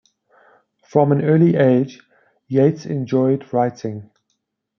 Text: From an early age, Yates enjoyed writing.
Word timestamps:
From 0.83 1.11
an 1.11 1.23
early 1.23 1.55
age, 1.55 2.01
Yates 2.47 2.87
enjoyed 2.87 3.53
writing. 3.53 4.09